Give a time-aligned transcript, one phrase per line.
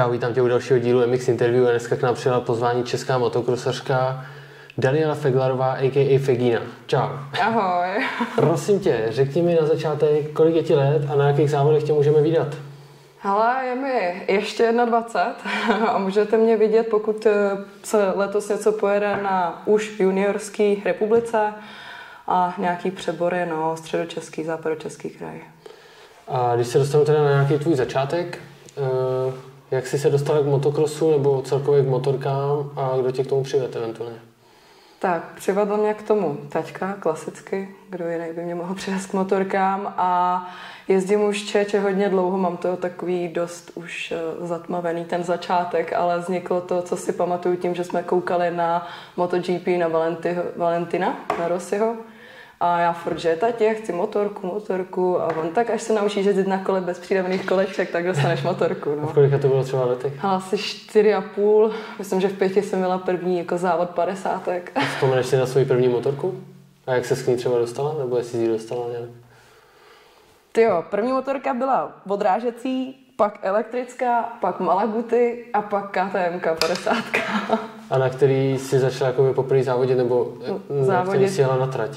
[0.00, 3.18] Čau, vítám tě u dalšího dílu MX Interview a dneska k nám přijela pozvání česká
[3.18, 4.24] motokrosařka
[4.78, 6.18] Daniela Feglarová, a.k.a.
[6.18, 6.60] Fegína.
[6.86, 7.08] Čau.
[7.40, 8.04] Ahoj.
[8.36, 11.92] Prosím tě, řekni mi na začátek, kolik je ti let a na jakých závodech tě
[11.92, 12.56] můžeme vidět?
[13.18, 17.32] Hele, je mi ještě 21 a můžete mě vidět, pokud eh,
[17.82, 21.54] se letos něco pojede na už juniorský republice
[22.26, 25.40] a nějaký přebory, no, středočeský, západočeský kraj.
[26.28, 28.38] A když se dostanu teda na nějaký tvůj začátek,
[28.78, 33.26] eh, jak jsi se dostal k motokrosu nebo celkově k motorkám a kdo tě k
[33.26, 34.18] tomu přivedl eventuálně?
[34.98, 39.94] Tak, přivedl mě k tomu taťka, klasicky, kdo jiný by mě mohl přivést k motorkám?
[39.96, 40.50] A
[40.88, 46.18] jezdím už čeče hodně dlouho, mám to takový dost už eh, zatmavený ten začátek, ale
[46.18, 51.48] vzniklo to, co si pamatuju tím, že jsme koukali na MotoGP na Valentyho, Valentina, na
[51.48, 51.96] Rossiho
[52.60, 56.46] a já furt, že tatě, chci motorku, motorku a on tak, až se naučíš jezdit
[56.48, 58.94] na kole bez přídavných koleček, tak dostaneš motorku.
[58.94, 59.02] No.
[59.02, 60.24] A v kolika to bylo třeba letech?
[60.24, 64.72] Asi čtyři a půl, myslím, že v pěti jsem měla první jako závod padesátek.
[64.94, 66.40] Vzpomeneš si na svoji první motorku?
[66.86, 67.94] A jak se s ní třeba dostala?
[67.98, 69.10] Nebo jestli jsi ji dostala nějak?
[70.52, 76.94] Ty jo, první motorka byla odrážecí, pak elektrická, pak Malaguty a pak KTM 50.
[77.90, 80.32] A na který jsi začala jako poprvé závodit, nebo
[80.70, 81.08] na Závodit.
[81.10, 81.90] který jsi jela na trať?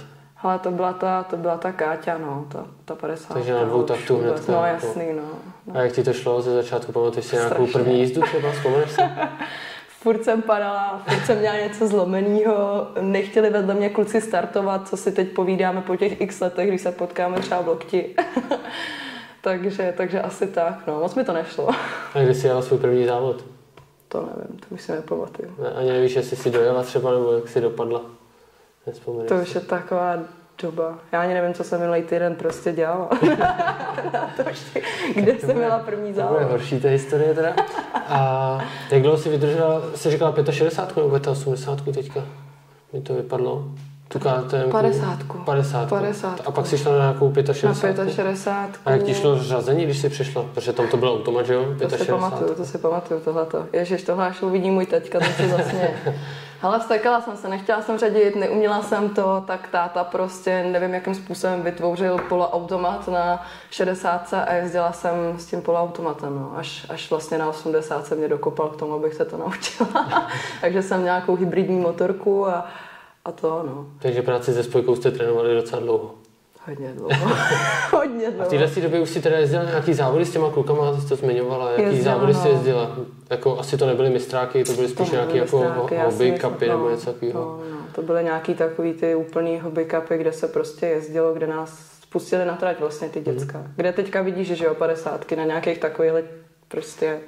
[0.44, 3.33] Ale to byla ta, to byla ta Káťa, no, ta, ta 50.
[3.33, 4.85] Takže na dvou taktů hnedka, No jako.
[4.88, 5.22] jasný, no.
[5.67, 5.75] no.
[5.75, 6.91] A jak ti to šlo ze začátku?
[6.91, 7.73] Pamatuješ si nějakou Strašně.
[7.73, 8.52] první jízdu třeba?
[8.52, 9.02] Vzpomeneš si?
[10.02, 15.11] Furt jsem padala, furt jsem měla něco zlomenýho, nechtěli vedle mě kluci startovat, co si
[15.11, 18.16] teď povídáme po těch x letech, když se potkáme třeba v lokti.
[19.41, 21.69] takže, takže asi tak, no, moc mi to nešlo.
[22.16, 23.44] A kdy jsi jela svůj první závod?
[24.07, 25.50] To nevím, to už si nepamatuju.
[25.63, 28.02] Ne, Ani nevíš, jestli jsi dojela třeba, nebo jak jsi dopadla?
[28.88, 29.42] Nespomeneš To si.
[29.42, 30.17] už je taková
[30.62, 31.00] doba.
[31.12, 33.08] Já ani nevím, co jsem minulý týden prostě dělala.
[34.38, 34.78] to už,
[35.16, 36.52] kde jsem měla první To bude závod.
[36.52, 37.53] horší ta historie teda.
[38.08, 38.58] A
[38.91, 42.24] jak dlouho jsi vydržela, jsi říkala 65 nebo 85 teďka?
[42.94, 43.66] Mi to vypadlo.
[44.07, 44.72] Tu KTM.
[44.72, 45.19] 50.
[45.46, 45.90] 50.
[45.90, 46.41] 50.
[46.46, 48.13] A pak jsi šla na nějakou Na 65.
[48.16, 48.80] 65.
[48.86, 50.46] A jak ti šlo řazení, když jsi přišla?
[50.53, 51.63] Protože tam to byl automat, že jo?
[51.63, 52.07] To si 65.
[52.07, 53.66] pamatuju, to si pamatuju, tohleto.
[53.74, 55.90] Ježiš, tohle až uvidí můj teďka, to se zasně.
[56.63, 61.16] Hele, vstekala jsem se, nechtěla jsem řadit, neuměla jsem to, tak táta prostě nevím, jakým
[61.16, 66.57] způsobem vytvořil poloautomat na 60 a jezdila jsem s tím poloautomatem, no.
[66.57, 70.29] až, až vlastně na 80 se mě dokopal k tomu, abych se to naučila.
[70.62, 72.68] Takže jsem nějakou hybridní motorku a,
[73.25, 76.22] a to, no, Takže práci se spojkou jste trénovali docela dlouho.
[76.68, 77.35] Hodně dlouho.
[77.91, 78.50] hodně A v dlouho.
[78.50, 81.84] téhle době už si teda jezdila nějaký závody s těma klukama, jsi to zmiňovala, jaký
[81.84, 82.53] Jezdila, závody jsi no.
[82.53, 82.97] jezdila?
[83.29, 86.90] Jako, asi to nebyly mistráky, to byly spíš To nějaký nebyly jako hobby cupy nebo
[86.90, 87.40] něco takového.
[87.40, 91.47] No, no, to byly nějaký takový ty úplný hobby cupy, kde se prostě jezdilo, kde
[91.47, 93.57] nás spustili na trať vlastně ty děcka.
[93.57, 93.74] Mhm.
[93.75, 96.13] Kde teďka vidíš, že jo, padesátky na nějakých takových
[96.68, 97.19] prostě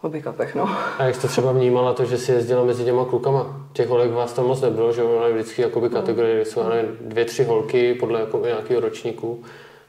[0.00, 0.68] hobby cupech, no.
[0.98, 3.66] A jak jste třeba vnímala to, že si jezdila mezi těma klukama?
[3.72, 7.24] Těch holek vás tam moc nebylo, že je vždycky jakoby kategorie, kde jsou nevím, dvě,
[7.24, 9.42] tři holky podle jako nějakého ročníku.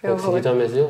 [0.03, 0.43] Jo, Jak si ti holek.
[0.43, 0.89] tam jezdila?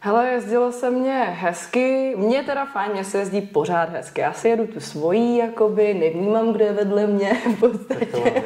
[0.00, 4.20] Hele, jezdilo se mě hezky, mně teda fajn, mně se jezdí pořád hezky.
[4.20, 8.42] Já si jedu tu svojí, jakoby, nevnímám, kdo je vedle mě v podstatě.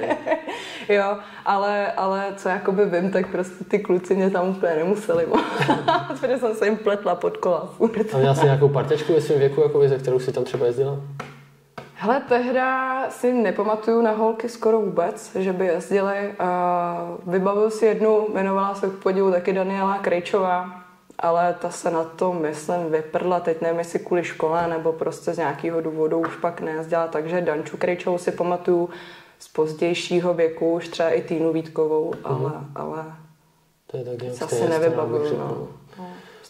[0.94, 5.26] Jo, ale, ale co jakoby vím, tak prostě ty kluci mě tam úplně nemuseli.
[6.08, 7.68] Protože jsem se jim pletla pod kola.
[8.12, 10.96] A měla jsi nějakou parťačku ve svém věku, jakoby, ze kterou si tam třeba jezdila?
[11.94, 16.34] Hele, tehda si nepamatuju na holky skoro vůbec, že by jezdily.
[17.26, 20.82] Vybavuju si jednu, jmenovala se k podivu taky Daniela Krejčová,
[21.18, 25.38] ale ta se na to, myslím, vyprdla, teď nevím, jestli kvůli škole, nebo prostě z
[25.38, 28.88] nějakého důvodu už pak nejezdila, takže Danču Krejčovou si pamatuju
[29.40, 33.04] z pozdějšího věku, už třeba i Týnu Vítkovou, ale, ale
[33.86, 35.68] To je tak nějak se stejně asi stará, bych nevybavuju, no.
[35.98, 36.06] no.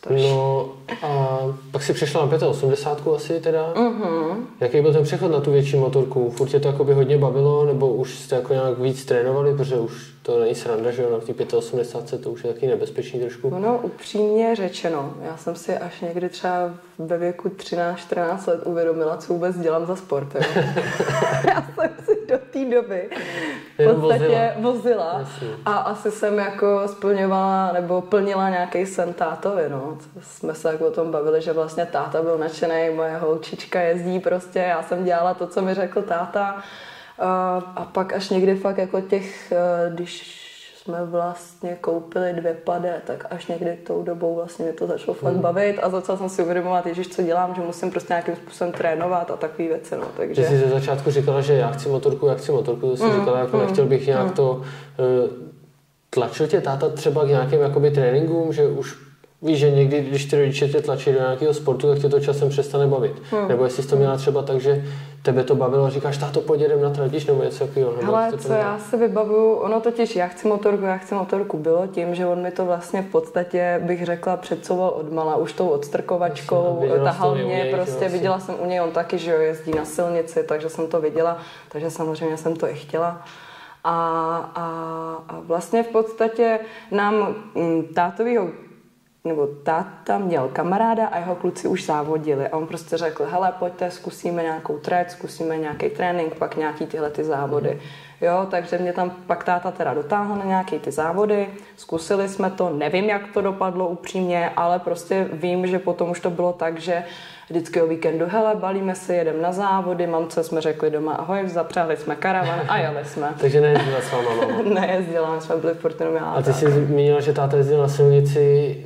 [0.09, 1.39] No a
[1.71, 3.73] pak si přešla na 85 asi teda.
[3.77, 4.47] Mhm.
[4.61, 6.31] Jaký byl ten přechod na tu větší motorku?
[6.31, 10.15] Furt tě to jakoby hodně bavilo, nebo už jste jako nějak víc trénovali, protože už
[10.23, 13.49] to není sranda, že jo, na té 85 to už je taky nebezpečný trošku.
[13.49, 19.33] Ono upřímně řečeno, já jsem si až někdy třeba ve věku 13-14 let uvědomila, co
[19.33, 20.35] vůbec dělám za sport.
[20.35, 20.41] Jo.
[21.49, 23.11] já jsem si do té doby
[23.79, 25.49] v podstatě vozila, Jasně.
[25.67, 29.69] a asi jsem jako splňovala nebo plnila nějaký sen tátovi.
[29.69, 29.99] No.
[30.23, 34.59] Jsme se tak o tom bavili, že vlastně táta byl nadšený, moje holčička jezdí prostě,
[34.59, 36.63] já jsem dělala to, co mi řekl táta.
[37.19, 40.40] A, a pak až někdy fakt jako těch, eh, když
[40.91, 45.33] jsme vlastně koupili dvě pade, tak až někdy tou dobou vlastně mě to začalo fakt
[45.33, 45.43] Hmm.
[45.43, 49.31] bavit a začala jsem si uvědomovat, ježiš, co dělám, že musím prostě nějakým způsobem trénovat
[49.31, 50.45] a takové věci, no, Ty takže...
[50.45, 53.39] jsi ze začátku říkala, že já chci motorku, já chci motorku, to jsi Mm, říkala,
[53.39, 54.33] jako mm, nechtěl bych nějak mm.
[54.33, 54.63] to...
[54.99, 55.51] eh,
[56.13, 58.97] Tlačil tě táta třeba k nějakým jakoby tréninkům, že už
[59.43, 62.49] Víš, že někdy, když ty rodiče tě tlačí do nějakého sportu, tak tě to časem
[62.49, 63.23] přestane bavit.
[63.31, 63.49] Hmm.
[63.49, 64.85] Nebo jestli jsi to měla třeba tak, že
[65.23, 67.95] tebe to bavilo a říkáš, táto pojď jedem na tradič nebo něco takového.
[68.07, 72.15] Ale co já se vybavuju, ono totiž, já chci motorku, já chci motorku, bylo tím,
[72.15, 76.83] že on mi to vlastně v podstatě, bych řekla, předcoval od mala, už tou odstrkovačkou,
[77.05, 78.09] tahal mě, něj, prostě vlastně.
[78.09, 81.39] viděla jsem u něj, on taky, že jo, jezdí na silnici, takže jsem to viděla,
[81.69, 83.23] takže samozřejmě jsem to i chtěla.
[83.85, 83.93] A,
[84.55, 84.65] a,
[85.29, 86.59] a vlastně v podstatě
[86.91, 88.49] nám mm, tátovýho
[89.25, 93.91] nebo táta měl kamaráda a jeho kluci už závodili a on prostě řekl, hele, pojďte,
[93.91, 97.71] zkusíme nějakou trať, zkusíme nějaký trénink, pak nějaký tyhle ty závody.
[97.75, 97.81] Mm.
[98.21, 102.71] Jo, takže mě tam pak táta teda dotáhl na nějaké ty závody, zkusili jsme to,
[102.71, 107.05] nevím, jak to dopadlo upřímně, ale prostě vím, že potom už to bylo tak, že
[107.51, 111.97] vždycky o víkendu, hele, balíme se, jedem na závody, mamce jsme řekli doma ahoj, zapřáhli
[111.97, 113.35] jsme karavan a jeli jsme.
[113.41, 114.63] Takže nejezdila s váma mama?
[114.81, 118.77] Nejezdila, jsme byli v Portinu A ty jsi zmínila, že táta jezdil na silnici,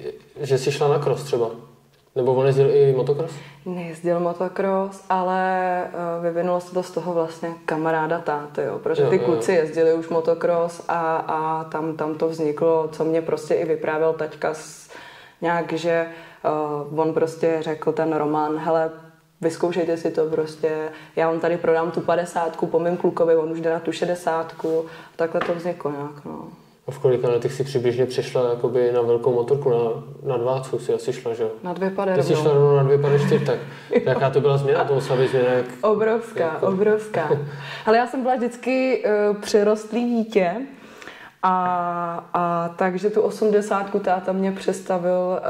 [0.40, 1.50] že jsi šla na cross třeba?
[2.16, 3.34] Nebo on jezdil i motocross?
[3.66, 9.10] Nejezdil motocross, ale uh, vyvinulo se to z toho vlastně kamaráda táty, jo, protože jo,
[9.10, 9.58] ty kluci jo.
[9.58, 14.54] jezdili už motocross a, a tam, tam to vzniklo, co mě prostě i vyprávěl taťka
[14.54, 14.90] s,
[15.40, 16.06] nějak, že
[16.92, 18.90] uh, on prostě řekl ten Roman, hele,
[19.40, 23.60] vyzkoušejte si to prostě, já vám tady prodám tu padesátku po mém klukovi, on už
[23.60, 24.86] jde na tu šedesátku,
[25.16, 26.48] takhle to vzniklo nějak, no.
[26.86, 30.78] A v kolika letech si přibližně přešla jakoby na velkou motorku, na, na dva, co
[30.78, 33.58] si asi šla, že Na dvě pade Ty jsi šla na dvě pade čtyř, tak
[34.04, 35.66] jaká to byla změna, to musela být změna jak...
[35.80, 36.66] Obrovská, jako...
[36.66, 37.30] obrovská.
[37.86, 40.56] Ale já jsem byla vždycky uh, přirostlý dítě,
[41.46, 45.40] a, a takže tu 80 táta mě přestavil,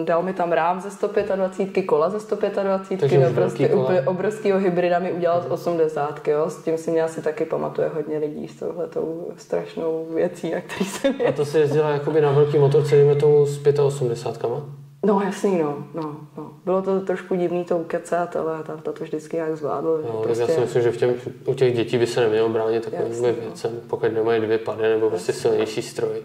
[0.00, 4.58] uh, dal mi tam rám ze 125, kola ze 125, takže no prostě úplně obrovskýho
[4.58, 6.50] hybrida mi udělal z 80, jo.
[6.50, 10.84] S tím si mě asi taky pamatuje hodně lidí s touhletou strašnou věcí, na který
[10.84, 15.58] jsem A to se jezdila jakoby na velký motorce, dejme tomu s 85 No jasný,
[15.58, 16.50] no, no, no.
[16.64, 19.98] Bylo to trošku divný to ukecat, ale tam to, vždycky jak zvládlo.
[20.02, 20.40] No, prostě...
[20.40, 21.14] tak já si myslím, že v těm,
[21.44, 23.80] u těch dětí by se nemělo bránit takovým Jasný, věcem, no.
[23.86, 26.22] pokud nemají dvě pady nebo prostě silnější stroj.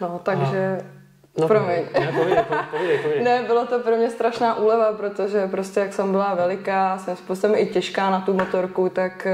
[0.00, 0.78] No, takže...
[0.96, 1.00] A...
[1.38, 1.82] No, Promiň.
[2.00, 3.24] Ne, povídej, povídej, povídej.
[3.24, 7.56] ne, bylo to pro mě strašná úleva, protože prostě jak jsem byla veliká, jsem způsobem
[7.58, 9.26] i těžká na tu motorku, tak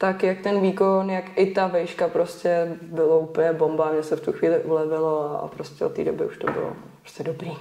[0.00, 4.20] tak jak ten výkon, jak i ta vejška prostě bylo úplně bomba, mě se v
[4.20, 7.52] tu chvíli ulevilo a prostě od té doby už to bylo prostě dobrý.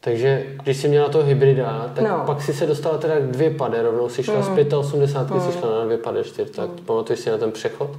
[0.00, 2.22] Takže když jsi měla toho hybrida, tak no.
[2.26, 4.42] pak si se dostala teda k dvě pade, rovnou si šla mm.
[4.70, 5.52] z 85, mm.
[5.52, 6.76] si šla na dvě pade 4, tak mm.
[6.76, 7.90] pamatuješ si na ten přechod?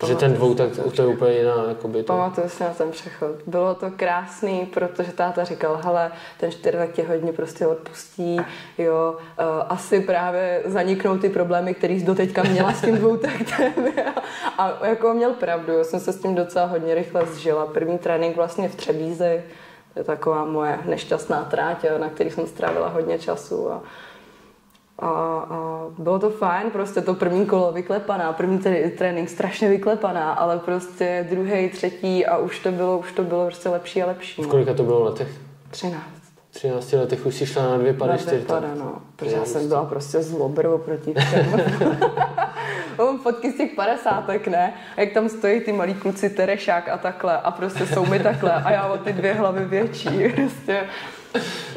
[0.00, 1.64] Protože ten dvou, tak to je úplně jiná.
[1.68, 2.12] Jakoby, to...
[2.12, 3.30] Pamatuju si na ten přechod.
[3.46, 8.40] Bylo to krásný, protože táta říkal, hele, ten čtyřlek tě hodně prostě odpustí,
[8.78, 13.72] jo, uh, asi právě zaniknou ty problémy, které jsi doteďka měla s tím dvou taktem.
[14.58, 17.66] A jako měl pravdu, já jsem se s tím docela hodně rychle zžila.
[17.66, 19.42] První trénink vlastně v Třebízi,
[19.94, 23.82] to je taková moje nešťastná tráť, na který jsem strávila hodně času a
[25.00, 25.08] a,
[25.50, 30.58] a bylo to fajn, prostě to první kolo vyklepaná, první tedy trénink strašně vyklepaná, ale
[30.58, 34.42] prostě druhý, třetí a už to bylo, už to bylo prostě lepší a lepší.
[34.42, 35.28] V kolika to bylo letech?
[35.70, 36.19] 13.
[36.50, 38.44] 13 letech už si šla na dvě pady, čtyři.
[38.46, 39.02] pada, no.
[39.16, 41.60] Protože já jsem byla prostě zlobr oproti všem.
[42.98, 44.74] Mám fotky z těch padesátek, ne?
[44.96, 48.52] A jak tam stojí ty malí kluci Terešák a takhle a prostě jsou mi takhle
[48.52, 50.08] a já o ty dvě hlavy větší.
[50.34, 50.80] Prostě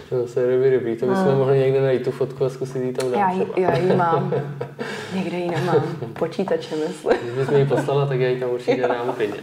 [0.10, 1.38] to se je dobrý, To bychom hmm.
[1.38, 3.20] mohli někde najít tu fotku a zkusit jí tam dát.
[3.20, 4.34] Já ji, já ji mám.
[5.14, 5.84] Někde ji nemám.
[6.20, 7.18] Počítače, myslím.
[7.24, 9.40] Když bys mi ji poslala, tak já ji tam určitě dám klidně.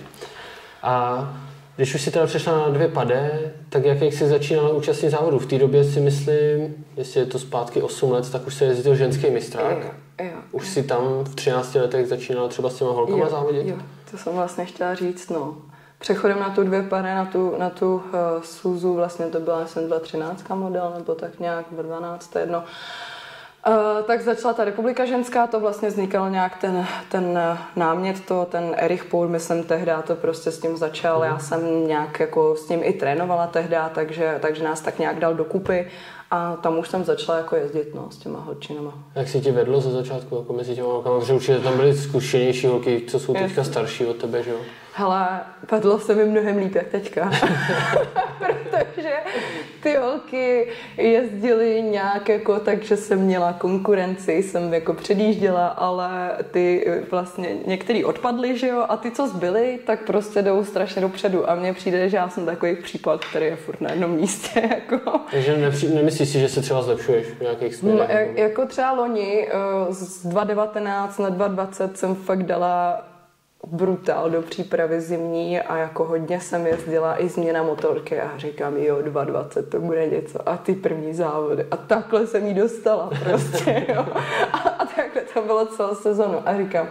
[0.82, 1.24] A
[1.80, 5.38] když už si teda přešla na dvě pade, tak jak, jak jsi začínala účastnit závodu?
[5.38, 8.94] V té době si myslím, jestli je to zpátky 8 let, tak už se jezdil
[8.94, 9.78] ženský mistrák.
[9.78, 9.90] Jo,
[10.26, 13.66] jo, už si tam v 13 letech začínala třeba s těma holkama jo, závodit?
[13.66, 13.76] Jo,
[14.10, 15.56] to jsem vlastně chtěla říct, no
[15.98, 18.02] přechodem na tu dvě pary, na tu, na tu uh,
[18.42, 22.58] Suzu, vlastně to byla jsem 213 model, nebo tak nějak 12, jedno.
[22.58, 22.64] Uh,
[24.06, 27.38] tak začala ta republika ženská, to vlastně vznikal nějak ten, ten
[27.76, 32.20] námět, to, ten Erich Poul, myslím tehdy to prostě s tím začal, já jsem nějak
[32.20, 35.86] jako s ním i trénovala tehdy, takže, takže nás tak nějak dal dokupy
[36.30, 38.94] a tam už jsem začala jako jezdit no, s těma holčinama.
[39.14, 41.20] Jak si ti vedlo ze začátku jako mezi těma holkama?
[41.20, 44.58] Protože určitě tam byly zkušenější holky, co jsou teďka starší od tebe, že jo?
[44.92, 47.30] Hele, padlo se mi mnohem líp jak teďka.
[48.70, 49.12] Protože
[49.82, 56.86] ty holky jezdily nějak jako tak, že jsem měla konkurenci, jsem jako předjížděla, ale ty
[57.10, 61.54] vlastně některý odpadly, že jo, a ty, co zbyly, tak prostě jdou strašně dopředu a
[61.54, 65.20] mně přijde, že já jsem takový případ, který je furt na jednom místě, jako.
[65.30, 68.08] Takže nemyslíš si, že se třeba zlepšuješ v nějakých směrech?
[68.08, 69.52] No, jako třeba loni eh,
[69.92, 73.09] z 2019 na 2020 jsem fakt dala
[73.66, 78.96] brutál do přípravy zimní a jako hodně jsem jezdila i změna motorky a říkám, jo,
[78.96, 80.48] 2.20 to bude něco.
[80.48, 81.66] A ty první závody.
[81.70, 84.06] A takhle jsem jí dostala prostě, jo.
[84.52, 86.42] A, a takhle to bylo celou sezonu.
[86.48, 86.88] A říkám,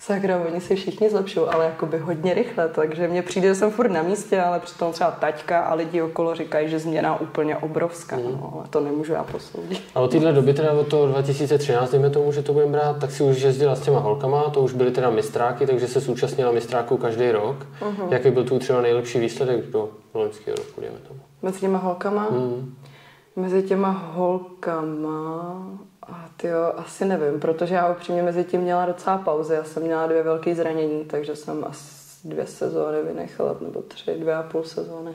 [0.00, 3.90] sakra, oni se všichni zlepšují, ale jakoby hodně rychle, takže mně přijde, že jsem furt
[3.90, 8.22] na místě, ale přitom třeba taťka a lidi okolo říkají, že změna úplně obrovská, mm.
[8.22, 9.82] no, ale to nemůžu já posoudit.
[9.94, 13.10] A od téhle doby, teda od toho 2013, dejme tomu, že to budeme brát, tak
[13.10, 16.96] si už jezdila s těma holkama, to už byly teda mistráky, takže se zúčastnila mistráků
[16.96, 17.66] každý rok.
[17.80, 18.12] Mm-hmm.
[18.12, 21.20] Jaký byl tu třeba nejlepší výsledek do loňského roku, dejme tomu?
[21.42, 22.28] Mezi těma holkama?
[22.30, 22.74] Mm.
[23.36, 25.66] Mezi těma holkama
[26.12, 29.54] a ty jo, asi nevím, protože já upřímně mezi tím měla docela pauzy.
[29.54, 34.34] Já jsem měla dvě velké zranění, takže jsem asi dvě sezóny vynechala, nebo tři, dvě
[34.34, 35.14] a půl sezóny.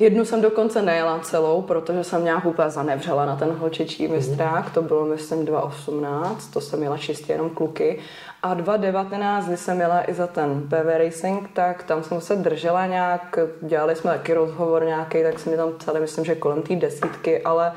[0.00, 4.16] Jednu jsem dokonce nejela celou, protože jsem nějak úplně zanevřela na ten holčičí mhm.
[4.16, 7.98] mistrák, to bylo myslím 2018, to jsem měla čistě jenom kluky.
[8.42, 12.86] A 2019, kdy jsem měla i za ten PV Racing, tak tam jsem se držela
[12.86, 16.76] nějak, dělali jsme taky rozhovor nějaký, tak jsem mi tam psali, myslím, že kolem té
[16.76, 17.72] desítky, ale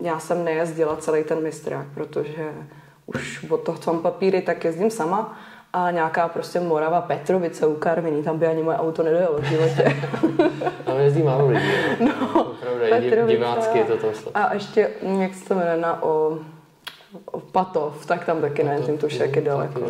[0.00, 2.52] já jsem nejezdila celý ten mistrák, protože
[3.06, 5.38] už od toho, co mám papíry, tak jezdím sama
[5.72, 9.96] a nějaká prostě Morava Petrovice u Karviní, tam by ani moje auto nedojelo v životě.
[10.84, 11.72] tam jezdí málo lidí.
[12.00, 14.90] No, Opravdu, divácky je to tam A ještě,
[15.20, 16.38] jak se to jmenuje, na o
[17.52, 19.80] Patov, tak tam taky nejezdím, to už jak je daleko.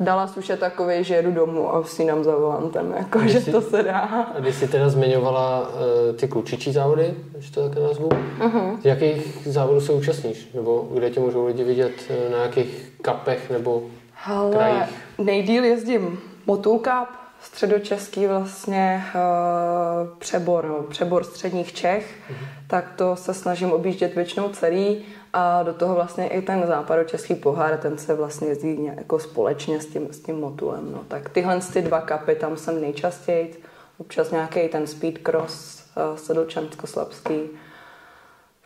[0.00, 3.60] Dallas už je takový, že jedu domů a usínám za volantem, jako, že jsi, to
[3.60, 3.98] se dá.
[4.34, 8.80] A když jsi teda zmiňovala uh, ty klučičí závody, když to také nazvu, uh-huh.
[8.80, 10.50] z jakých závodů se účastníš?
[10.54, 13.82] Nebo kde tě můžou lidi vidět, eh, na jakých kapech nebo
[14.14, 14.94] Hele, krajích?
[15.18, 17.08] nejdíl jezdím Motul Cup,
[17.40, 22.46] středočeský vlastně uh, přebor, no, přebor středních Čech, uh-huh.
[22.66, 27.76] tak to se snažím objíždět většinou celý a do toho vlastně i ten západočeský pohár,
[27.76, 30.92] ten se vlastně jezdí jako společně s tím, s tím motulem.
[30.92, 31.04] No.
[31.08, 33.62] Tak tyhle ty dva kapy tam jsem nejčastěji,
[33.98, 37.48] občas nějaký ten speedcross, uh, sedlčansko-slabský,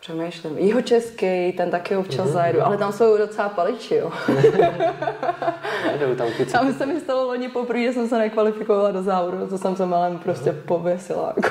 [0.01, 0.59] Přemýšlím.
[0.59, 2.33] Jeho český, ten taky občas mm-hmm.
[2.33, 4.13] zajedu, ale tam jsou docela paliči, jo.
[6.17, 6.29] tam.
[6.53, 9.87] Tam se mi stalo loni poprvé, že jsem se nekvalifikovala do závodu, to jsem se
[9.87, 11.35] malem prostě pověsila.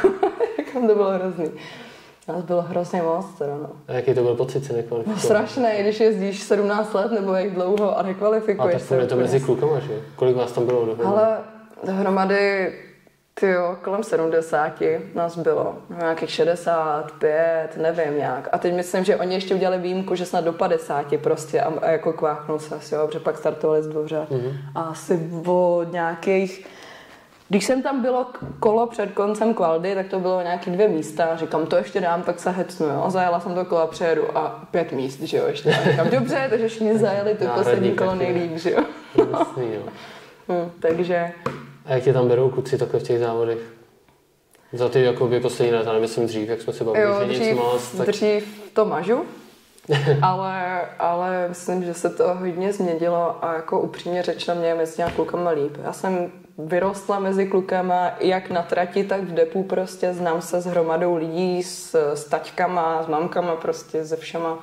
[0.58, 1.52] Jako, to bylo hrozný.
[2.28, 3.70] Nás bylo hrozně moc teda, no.
[3.88, 5.24] A jaký to byl pocit se nekvalifikovat?
[5.24, 8.98] No strašné, když jezdíš 17 let nebo jak dlouho a nekvalifikuješ se.
[8.98, 10.02] A tak to mezi klukama, že?
[10.16, 11.18] Kolik vás tam bylo dohromady?
[11.18, 11.38] Ale
[11.84, 12.74] dohromady
[13.40, 14.84] ty jo, kolem 70
[15.16, 18.50] nás bylo, nějakých 65, nevím nějak.
[18.52, 21.90] A teď myslím, že oni ještě udělali výjimku, že snad do 50 prostě a, a
[21.90, 24.28] jako kváchnou se asi, jo, protože pak startovali z dvoře.
[24.32, 24.54] Mm-hmm.
[24.76, 26.68] A asi o nějakých
[27.50, 28.26] když jsem tam bylo
[28.60, 31.36] kolo před koncem kvaldy, tak to bylo nějaký dvě místa.
[31.36, 32.88] Říkám, to ještě dám, tak se hecnu.
[32.88, 33.02] Jo.
[33.06, 35.78] A zajela jsem to kolo přejedu a pět míst, že jo, ještě.
[35.92, 38.84] Říkám, dobře, takže všichni zajeli to poslední kolo nejlíp, že jo.
[39.32, 39.82] Jasný, jo.
[40.50, 41.32] hm, takže
[41.86, 43.58] a jak tě tam berou kluci takhle v těch závodech?
[44.74, 47.58] Za ty jako poslední léta, nemyslím dřív, jak jsme se bavili, jo, že dřív, nic
[47.58, 48.08] moc, tak...
[48.08, 49.26] dřív to mažu,
[50.22, 54.96] ale, ale myslím, že se to hodně změnilo a jako upřímně řečeno mě je mezi
[54.96, 55.78] těmi klukama líp.
[55.84, 60.66] Já jsem vyrostla mezi klukama jak na trati, tak v depu prostě, znám se s
[60.66, 64.60] hromadou lidí, s, s taťkama, s mamkama prostě, se všema.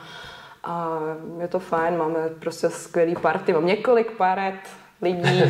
[0.64, 0.99] A
[1.40, 3.52] je to fajn, máme prostě skvělý party.
[3.52, 4.54] Mám několik paret,
[5.02, 5.42] lidí.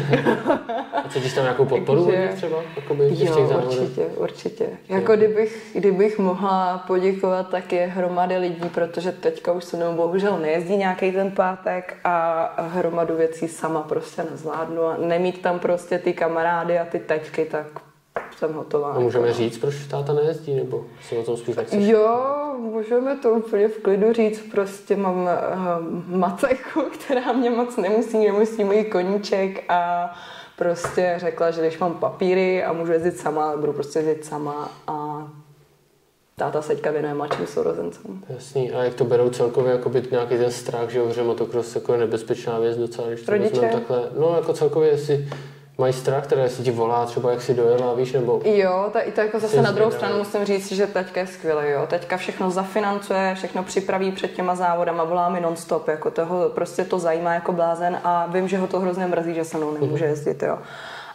[1.04, 2.56] A cítíš tam nějakou podporu Takže, třeba?
[2.76, 4.66] Jakoby, jo, určitě, určitě.
[4.88, 10.38] Jako kdybych, kdybych mohla poděkovat, tak je hromady lidí, protože teďka už se mnou bohužel
[10.38, 16.12] nejezdí nějaký ten pátek a hromadu věcí sama prostě nezvládnu a nemít tam prostě ty
[16.12, 17.66] kamarády a ty teďky, tak
[18.36, 18.92] jsem hotová.
[18.92, 19.38] A můžeme jako.
[19.38, 21.84] říct, proč táta nejezdí, nebo si o tom spíš nechceš?
[21.88, 24.40] Jo, můžeme to úplně v klidu říct.
[24.50, 25.28] Prostě mám uh,
[26.16, 30.12] mateku, která mě moc nemusí, nemusí můj koníček a
[30.56, 35.28] prostě řekla, že když mám papíry a můžu jezdit sama, budu prostě jezdit sama a
[36.36, 38.24] táta se teďka věnuje mladším sourozencům.
[38.28, 38.72] Jasný.
[38.72, 41.98] A jak to berou celkově, jako by nějaký ten strach, že že motocross jako je
[41.98, 43.70] nebezpečná věc docela, když to Rodiče?
[43.72, 44.08] takhle.
[44.18, 45.28] No jako celkově, jestli
[45.82, 48.40] mají strach, které si ti volá třeba, jak si dojela, víš, nebo...
[48.44, 51.86] Jo, ta, to jako zase na druhou stranu musím říct, že teďka je skvělé, jo.
[51.86, 56.98] Teďka všechno zafinancuje, všechno připraví před těma závodama, volá mi non-stop, jako toho prostě to
[56.98, 60.10] zajímá jako blázen a vím, že ho to hrozně mrzí, že se mnou nemůže mhm.
[60.10, 60.58] jezdit, jo.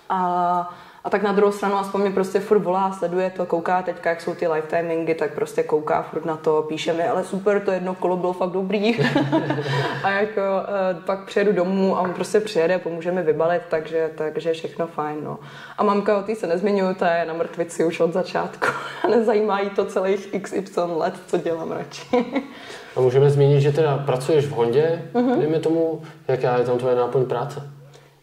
[0.09, 4.09] A a tak na druhou stranu aspoň mě prostě furt volá, sleduje to, kouká teďka,
[4.09, 7.71] jak jsou ty lifetimingy, tak prostě kouká furt na to, píše mi, ale super, to
[7.71, 8.99] jedno kolo bylo fakt dobrý.
[10.03, 14.53] a jako uh, pak přijedu domů a on prostě přijede, pomůže mi vybalit, takže, takže
[14.53, 15.17] všechno fajn.
[15.23, 15.39] No.
[15.77, 18.67] A mamka o té se nezmiňuju, ta je na mrtvici už od začátku.
[19.09, 22.25] Nezajímá jí to celých XY let, co dělám radši.
[22.95, 25.39] a můžeme zmínit, že teda pracuješ v Hondě, uh-huh.
[25.39, 27.76] dejme tomu, jaká je tam tvoje náplň práce?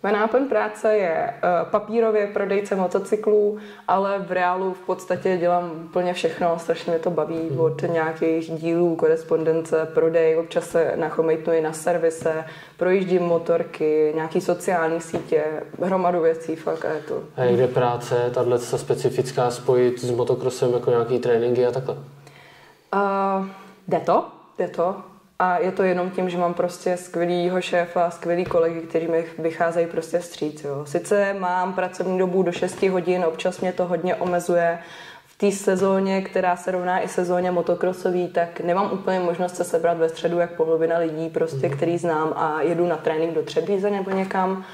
[0.05, 3.59] Moje náplň práce je uh, papírově prodejce motocyklů,
[3.89, 7.61] ale v reálu v podstatě dělám úplně všechno, strašně mě to baví, hmm.
[7.61, 12.45] od nějakých dílů, korespondence, prodej, občas se nachomejtnuji na servise,
[12.77, 15.45] projíždím motorky, nějaký sociální sítě,
[15.83, 17.23] hromadu věcí, fakt a je to.
[17.37, 21.95] A jak jde práce, tahle specifická spojit s motokrosem jako nějaký tréninky a takhle?
[21.95, 23.47] Uh,
[23.89, 24.25] jde to,
[24.59, 25.14] jde to.
[25.45, 29.87] A je to jenom tím, že mám prostě skvělýho šéfa, skvělý kolegy, kteří mi vycházejí
[29.87, 30.65] prostě vstříc.
[30.65, 30.85] Jo.
[30.87, 34.79] Sice mám pracovní dobu do 6 hodin, občas mě to hodně omezuje,
[35.27, 39.99] v té sezóně, která se rovná i sezóně motokrosový, tak nemám úplně možnost se sebrat
[39.99, 41.77] ve středu, jak polovina lidí, prostě, mm.
[41.77, 44.65] který znám a jedu na trénink do Třebíze nebo někam.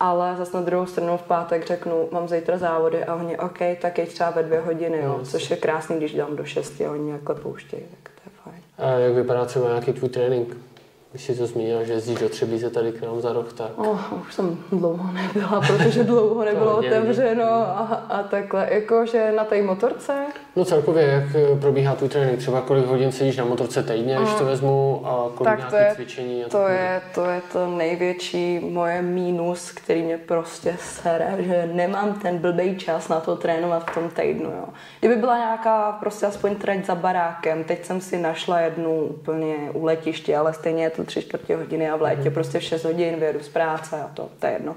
[0.00, 3.98] Ale zase na druhou stranu v pátek řeknu, mám zítra závody a oni, OK, tak
[3.98, 7.10] je třeba ve dvě hodiny, jo, což je krásný, když dám do šesti a oni
[7.10, 7.82] jako pouštějí.
[8.02, 8.17] Tak
[8.78, 10.56] a jak vypadá třeba nějaký tvůj trénink?
[11.10, 13.70] Když jsi to zmínila, že jezdíš do Třebíze tady k nám za rok, tak...
[13.76, 18.68] Oh, už jsem dlouho nebyla, protože dlouho nebylo otevřeno a, a takhle.
[18.70, 20.26] Jakože na té motorce?
[20.58, 22.38] No celkově, jak eh, probíhá tvůj trénink?
[22.38, 24.50] Třeba kolik hodin sedíš na motorce týdně, když to mm.
[24.50, 26.44] vezmu, a kolik tak to je, cvičení?
[26.44, 32.14] A to, je, to je to největší moje mínus, který mě prostě sere, že nemám
[32.14, 34.50] ten blbý čas na to trénovat v tom týdnu.
[34.50, 34.64] Jo.
[35.00, 39.84] Kdyby byla nějaká prostě aspoň trať za barákem, teď jsem si našla jednu úplně u
[39.84, 42.34] letiště, ale stejně je to tři čtvrtě hodiny a v létě mm.
[42.34, 44.74] prostě v 6 hodin vyjedu z práce a to, to je jedno.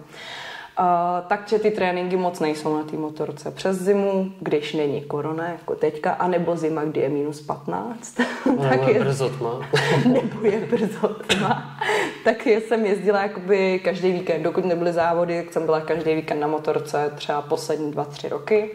[0.81, 3.51] Uh, takže ty tréninky moc nejsou na té motorce.
[3.51, 8.19] Přes zimu, když není korona, jako teďka, anebo zima, kdy je minus 15.
[8.45, 9.69] No, tak je brzo tma.
[10.05, 11.79] nebo je brzo tma.
[12.23, 14.43] tak jsem jezdila jakoby každý víkend.
[14.43, 18.69] Dokud nebyly závody, tak jsem byla každý víkend na motorce třeba poslední dva, tři roky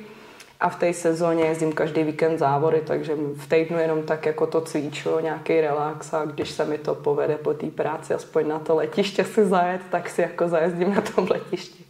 [0.60, 4.60] a v té sezóně jezdím každý víkend závody, takže v týdnu jenom tak jako to
[4.60, 8.75] cviču, nějaký relax a když se mi to povede po té práci aspoň na to
[8.75, 11.84] letiště si zajet, tak si jako zajezdím na tom letišti.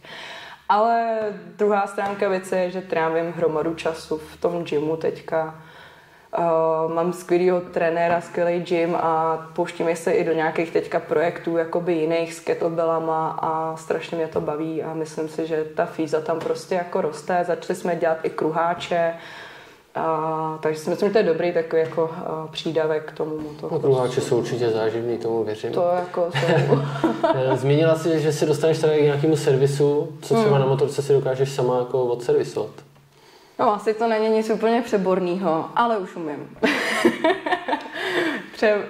[0.69, 1.17] Ale
[1.57, 5.63] druhá stránka věci je, že trávím hromadu času v tom gymu teďka
[6.37, 11.93] Uh, mám skvělého trenéra, skvělý gym a pouštíme se i do nějakých teďka projektů jakoby
[11.93, 16.39] jiných s kettlebellama a strašně mě to baví a myslím si, že ta fíza tam
[16.39, 17.43] prostě jako roste.
[17.47, 19.13] Začali jsme dělat i kruháče,
[19.97, 23.73] a, takže si myslím, že to je dobrý takový jako a, přídavek k tomu motoru.
[23.73, 25.71] No, kruháče jsou určitě záživný, tomu věřím.
[25.71, 26.77] To jako jsou.
[27.35, 30.59] Eh, zmínila si, že si dostaneš tady k nějakému servisu, co třeba hmm.
[30.59, 32.69] na motorce si dokážeš sama jako odservisovat.
[33.59, 36.57] No, asi to není nic úplně přeborného, ale už umím.
[38.53, 38.81] Pře, uh,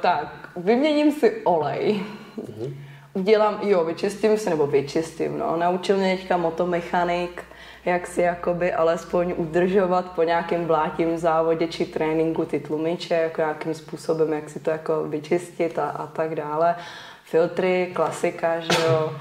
[0.00, 2.02] tak, vyměním si olej.
[2.38, 2.74] Mm-hmm.
[3.14, 5.56] Dělám, jo, vyčistím si, nebo vyčistím, no.
[5.56, 7.44] Naučil mě teďka motomechanik,
[7.84, 13.74] jak si jakoby alespoň udržovat po nějakém blátím závodě či tréninku ty tlumiče, jako nějakým
[13.74, 16.76] způsobem, jak si to jako vyčistit a, a tak dále.
[17.24, 19.12] Filtry, klasika, že jo.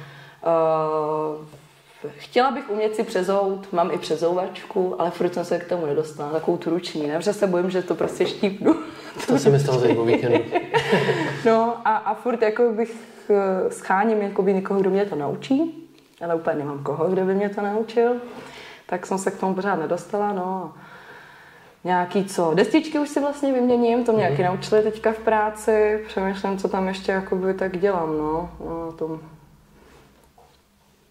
[0.46, 1.46] Uh,
[2.08, 6.32] Chtěla bych umět si přezout, mám i přezouvačku, ale furt jsem se k tomu nedostala,
[6.32, 7.18] takovou tu ruční, ne?
[7.18, 8.76] Protože se bojím, že to prostě štípnu.
[9.28, 10.40] To se mi stalo za víkendu.
[11.46, 12.96] no a, a furt jako bych
[13.30, 15.88] eh, scháním jakoby někoho, kdo mě to naučí,
[16.22, 18.16] ale úplně nemám koho, kdo by mě to naučil.
[18.86, 20.74] Tak jsem se k tomu pořád nedostala, no.
[21.84, 24.44] Nějaký co, destičky už si vlastně vyměním, to mě mm.
[24.44, 29.20] naučili teďka v práci, přemýšlím, co tam ještě jakoby tak dělám, no, no tom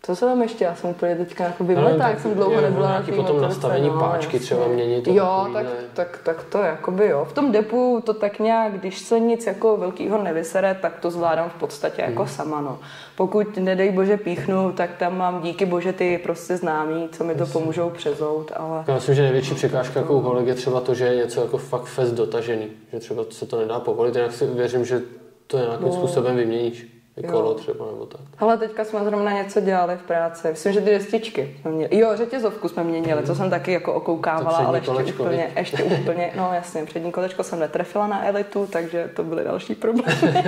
[0.08, 0.64] co se tam ještě?
[0.64, 4.00] Já jsem úplně teďka jako vymletá, jak jsem dlouho nebyla na potom motorce, nastavení no,
[4.00, 4.40] páčky jasně.
[4.40, 5.06] třeba měnit.
[5.06, 7.26] Jo, tak, tak, tak, to jakoby jo.
[7.30, 11.50] V tom depu to tak nějak, když se nic jako velkého nevysere, tak to zvládám
[11.50, 12.32] v podstatě jako hmm.
[12.32, 12.78] sama, no.
[13.16, 17.42] Pokud nedej bože píchnu, tak tam mám díky bože ty prostě známí, co mi to
[17.42, 17.52] jasně.
[17.52, 18.84] pomůžou přezout, ale...
[18.88, 21.58] Já myslím, že největší překážka jako u holek je třeba to, že je něco jako
[21.58, 25.02] fakt fest dotažený, že třeba se to nedá povolit, jinak si věřím, že
[25.46, 25.92] to nějakým no.
[25.92, 28.20] způsobem vyměníš kolo třeba nebo tak.
[28.38, 30.48] Ale teďka jsme zrovna něco dělali v práci.
[30.50, 31.98] Myslím, že ty destičky jsme měli.
[31.98, 36.32] Jo, řetězovku jsme měnili, to jsem taky jako okoukávala, ale ještě kolečko, úplně, ještě úplně,
[36.36, 40.14] no jasně, přední kolečko jsem netrefila na elitu, takže to byly další problémy.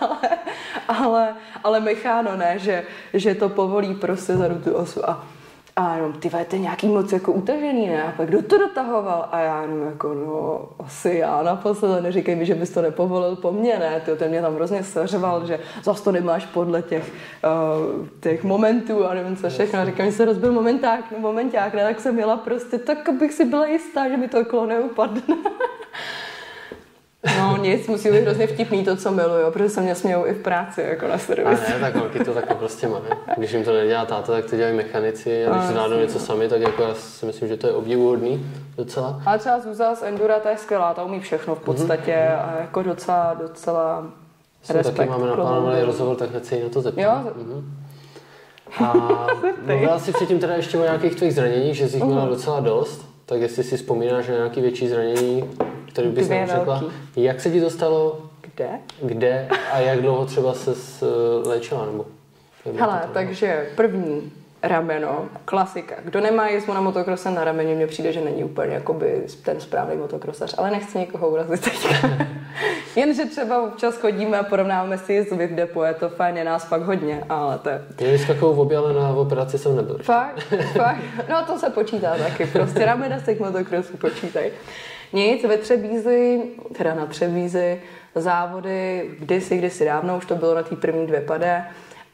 [0.00, 0.18] ale,
[0.88, 2.82] ale, ale mecháno ne, že,
[3.14, 5.24] že to povolí prostě za tu osu a
[5.76, 8.02] a jenom, ty to je nějaký moc jako utažený, ne?
[8.02, 9.28] A pak kdo to dotahoval?
[9.32, 13.52] A já jenom jako, no, asi já naposled, neříkej mi, že bys to nepovolil po
[13.52, 14.02] mně, ne?
[14.04, 17.12] Ty, ten mě tam hrozně seřval, že zas to nemáš podle těch,
[17.44, 19.80] uh, těch momentů a nevím co všechno.
[19.80, 21.82] A říkám, že se rozbil momenták, no momenták, ne?
[21.82, 25.22] Tak jsem jela prostě tak, abych si byla jistá, že mi to kolo neupadne.
[27.38, 30.42] No nic, musí být hrozně vtipný to, co miluju, protože se mě smějou i v
[30.42, 31.64] práci, jako na servisu.
[31.66, 33.00] A ne, tak holky to takhle prostě má.
[33.36, 36.60] Když jim to nedělá táta, tak to dělají mechanici a když zvládnou něco sami, tak
[36.60, 39.22] jako já si myslím, že to je obdivuhodný docela.
[39.26, 42.56] Ale třeba Zuza z Endura, ta je skvělá, ta umí všechno v podstatě mm-hmm.
[42.56, 44.06] a jako docela, docela
[44.62, 44.96] Jsem respekt.
[44.96, 47.04] taky máme naplánovaný rozhovor, tak hned se na to zeptám.
[47.04, 47.32] Jo?
[47.38, 47.62] Mm-hmm.
[48.84, 49.26] A
[49.66, 53.08] mluvila jsi předtím teda ještě o nějakých tvých zraněních, že jsi jich měla docela dost,
[53.26, 55.44] tak jestli si vzpomínáš na nějaké větší zranění,
[55.94, 56.84] které bys nám řekla,
[57.16, 58.68] jak se ti to stalo, Kde?
[59.02, 60.74] kde a jak dlouho třeba se
[61.44, 62.06] léčila, nebo
[62.78, 65.94] Hele, takže první rameno, klasika.
[66.04, 69.96] Kdo nemá jízdu na motokrose na rameni, mně přijde, že není úplně jakoby ten správný
[69.96, 72.08] motokrosař, ale nechci někoho urazit teďka.
[72.96, 76.64] Jenže třeba občas chodíme a porovnáváme si jízdu v depo, je to fajn, je nás
[76.64, 79.98] fakt hodně, ale to je Měli jsi takovou obě, ale na operaci jsem nebyl.
[80.02, 80.40] Fakt,
[80.76, 81.00] fakt.
[81.30, 82.46] No to se počítá taky.
[82.46, 84.50] Prostě ramena z těch motokrosů počítají.
[85.14, 86.42] Nic, ve Třebízi,
[86.78, 87.82] teda na Třebízi,
[88.14, 91.64] závody, kdysi, kdysi dávno, už to bylo na té první dvě pade.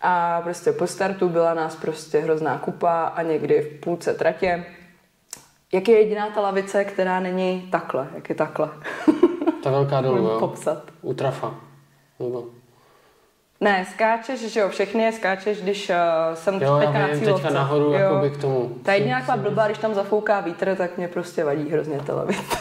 [0.03, 4.65] A prostě po startu byla nás prostě hrozná kupa a někdy v půlce tratě.
[5.73, 8.69] Jak je jediná ta lavice, která není takhle, jak je takhle?
[9.63, 10.37] Ta velká dolů, jo?
[10.39, 10.83] Popsat.
[11.03, 11.55] U trafa.
[12.21, 12.45] Nebo...
[13.63, 15.95] Ne, skáčeš, že jo, všechny je skáčeš, když uh,
[16.35, 17.43] jsem Jo, teďka já na vím, cílovce.
[17.43, 17.93] teďka nahoru Jo.
[17.93, 18.71] jakoby k tomu.
[18.83, 22.57] Ta jediná taková blbá, když tam zafouká vítr, tak mě prostě vadí hrozně ta lavice.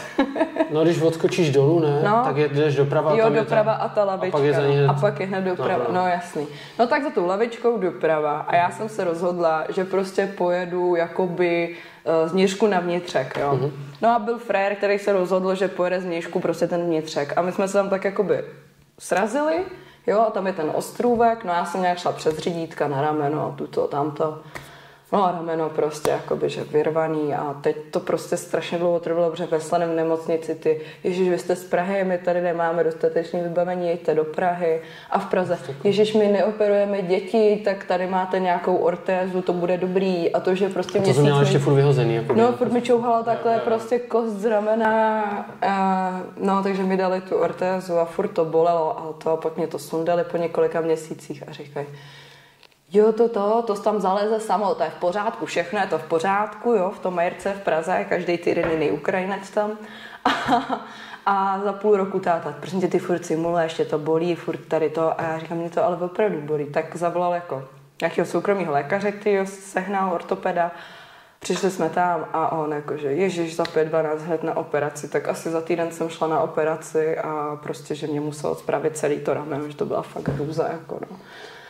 [0.70, 2.02] No, když odskočíš dolů, ne?
[2.04, 2.22] No.
[2.24, 3.10] Tak jdeš doprava.
[3.10, 3.78] a Jo, doprava ta...
[3.82, 4.38] a ta lavička.
[4.38, 4.86] A pak je za ní hned...
[4.86, 4.90] no.
[4.92, 5.84] a pak je hned doprava.
[5.88, 6.08] No, No, no.
[6.08, 6.46] jasný.
[6.78, 8.38] No tak za tou lavičkou doprava.
[8.40, 11.76] A já jsem se rozhodla, že prostě pojedu jakoby
[12.22, 13.54] uh, z Nížku na vnitřek, jo.
[13.54, 13.70] Mhm.
[14.02, 17.32] No a byl frér, který se rozhodl, že pojede z Nížku prostě ten vnitřek.
[17.36, 18.44] A my jsme se tam tak jakoby
[18.98, 19.54] srazili,
[20.10, 23.54] jo, a tam je ten ostrůvek, no já jsem nějak šla přes řídítka na rameno,
[23.58, 24.38] tuto, tamto.
[25.12, 29.46] No a rameno prostě jakoby, že vyrvaný a teď to prostě strašně dlouho trvalo, protože
[29.46, 33.88] ve Slaném v nemocnici ty, Ježíš, vy jste z Prahy, my tady nemáme dostatečné vybavení,
[33.88, 34.80] jeďte do Prahy.
[35.10, 40.32] A v Praze, Ježíš, my neoperujeme děti, tak tady máte nějakou ortézu, to bude dobrý.
[40.32, 41.14] A to, že prostě To měsíc...
[41.14, 42.14] jsem měla ještě furt vyhozený.
[42.14, 45.20] Jako No, furt mi čouhala takhle prostě kost z ramena,
[45.62, 49.56] a, no, takže mi dali tu ortézu a furt to bolelo a to a pak
[49.56, 51.86] mě to sundali po několika měsících a říkají,
[52.92, 56.04] jo, to, to, to tam zaleze samo, to je v pořádku, všechno je to v
[56.04, 59.78] pořádku, jo, v tom Majerce v Praze, každý týden jiný Ukrajinec tam.
[60.24, 60.30] A,
[61.26, 64.90] a za půl roku táta, prosím tě, ty furt simuluješ, ještě to bolí, furt tady
[64.90, 65.20] to.
[65.20, 66.66] A já říkám, mě to ale opravdu bolí.
[66.66, 67.68] Tak zavolal jako
[68.00, 70.72] nějakého soukromého lékaře, který ho sehnal, ortopeda.
[71.40, 75.60] Přišli jsme tam a on jakože, ježiš, za 5-12 hned na operaci, tak asi za
[75.60, 79.76] týden jsem šla na operaci a prostě, že mě musel spravit celý to rameno, že
[79.76, 81.16] to byla fakt hrůza, jako no.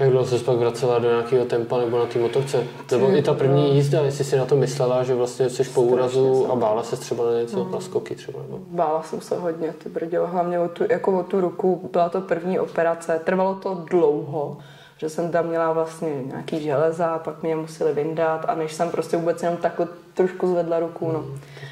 [0.00, 2.64] Jak dlouho jsi pak vracela do nějakého tempa nebo na té motorce?
[2.90, 6.52] Nebo i ta první jízda, jestli si na to myslela, že vlastně jsi po úrazu
[6.52, 8.42] a bála se třeba na něco, na skoky třeba.
[8.42, 8.58] Nebo...
[8.66, 12.20] Bála jsem se hodně, ty brdělo, hlavně o tu, jako o tu ruku, byla to
[12.20, 14.58] první operace, trvalo to dlouho,
[14.98, 18.90] že jsem tam měla vlastně nějaký železa, pak mě je museli vyndat a než jsem
[18.90, 21.24] prostě vůbec jenom takhle trošku zvedla ruku, no.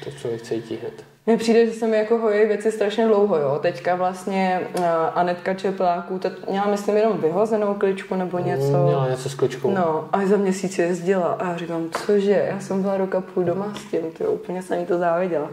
[0.03, 1.03] To člověk cítí hned.
[1.29, 3.59] Mně přijde, že se mi jako hojí věci strašně dlouho, jo.
[3.61, 8.83] Teďka vlastně uh, Anetka Čepláků, ta měla myslím jenom vyhozenou kličku nebo něco.
[8.83, 9.71] Měla něco s kličkou.
[9.71, 13.73] No, a za měsíc jezdila a já říkám, cože, já jsem byla roka půl doma
[13.75, 15.49] s tím, ty úplně jsem jí to záviděla.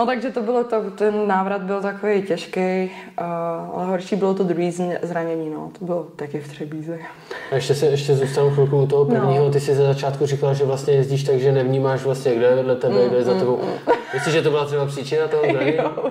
[0.00, 2.90] No takže to bylo to, ten návrat byl takový těžký,
[3.74, 6.98] ale horší bylo to druhý zranění, no, to bylo taky v Třebíze.
[7.50, 9.44] A ještě se ještě zůstanu chvilku u toho prvního.
[9.44, 9.50] No.
[9.50, 12.76] Ty jsi ze začátku říkala, že vlastně jezdíš tak, že nevnímáš vlastně, kdo je vedle
[12.76, 13.60] tebe, kdo je za tebou.
[14.14, 15.78] Myslíš, že to byla třeba příčina toho zranění?
[15.78, 16.10] Mm, Jo.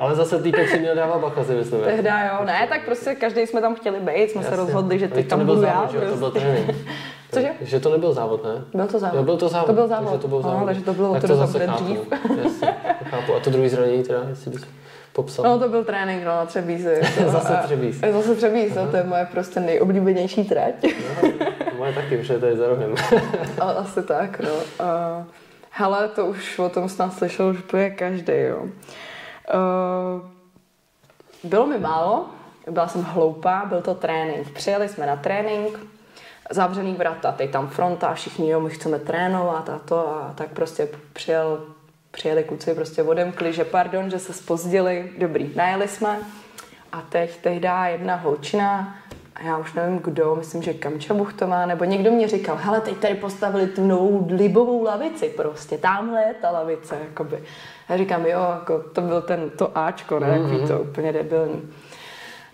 [0.00, 1.80] Ale zase týpek si měl dávat bacha, si myslím.
[1.80, 4.56] Tehda jo, ne, tak prostě každý jsme tam chtěli být, jsme se Jasně.
[4.56, 5.88] rozhodli, že teď to tam budu já.
[5.90, 6.02] že jo?
[6.10, 6.48] To byl prostě.
[6.48, 6.76] trénink.
[7.40, 7.50] Cože?
[7.60, 8.64] Že to nebyl závod, ne?
[8.74, 9.16] Byl to závod.
[9.16, 9.66] Jo, byl to závod.
[9.66, 10.08] To byl závod.
[10.08, 10.66] Takže to byl No, závod.
[10.66, 11.96] takže to bylo tak to zase chápu.
[12.44, 13.34] Jasně, to chápu.
[13.34, 14.64] A to druhý zranění teda, jestli bys
[15.12, 15.44] popsal.
[15.44, 17.00] No to byl trénink no, na Třebízi.
[17.26, 18.00] Zase A- Třebíz.
[18.12, 20.74] Zase Třebíz, no, to je moje prostě nejoblíbenější trať.
[21.22, 21.30] No,
[21.78, 22.94] moje taky, protože to je za rohem.
[23.60, 24.50] A asi tak, no.
[24.50, 25.24] Uh,
[25.70, 28.62] hele, to už o tom snad slyšel už úplně každý, jo.
[28.62, 28.70] Uh,
[31.50, 32.26] bylo mi málo,
[32.70, 34.50] byla jsem hloupá, byl to trénink.
[34.50, 35.78] Přijeli jsme na trénink,
[36.50, 40.88] zavřený vrata, teď tam fronta, všichni, jo, my chceme trénovat a to a tak prostě
[41.12, 41.60] přijel,
[42.10, 46.18] přijeli kluci, prostě odemkli, že pardon, že se spozdili, dobrý, najeli jsme
[46.92, 48.96] a teď tehdy jedna holčina,
[49.36, 52.96] a já už nevím kdo, myslím, že Kamča Buchtová, nebo někdo mě říkal, hele, teď
[52.96, 57.42] tady postavili tu novou libovou lavici prostě, tamhle je ta lavice, jakoby.
[57.88, 60.68] Já říkám, jo, jako to byl ten, to Ačko, ne, mm-hmm.
[60.68, 61.62] to úplně debilní.